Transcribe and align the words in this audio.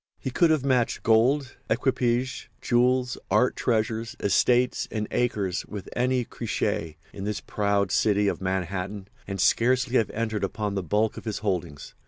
He 0.17 0.31
could 0.31 0.49
have 0.49 0.65
matched 0.65 1.03
gold, 1.03 1.57
equipages, 1.69 2.47
jewels, 2.59 3.19
art 3.29 3.55
treasures, 3.55 4.15
estates 4.19 4.87
and 4.89 5.07
acres 5.11 5.63
with 5.67 5.87
any 5.95 6.23
Croesus 6.25 6.95
in 7.13 7.25
this 7.25 7.39
proud 7.39 7.91
city 7.91 8.27
of 8.27 8.41
Manhattan, 8.41 9.09
and 9.27 9.39
scarcely 9.39 9.97
have 9.97 10.09
entered 10.09 10.43
upon 10.43 10.73
the 10.73 10.81
bulk 10.81 11.17
of 11.17 11.25
his 11.25 11.37
holdings. 11.45 11.93